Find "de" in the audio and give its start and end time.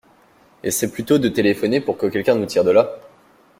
1.19-1.29, 2.63-2.71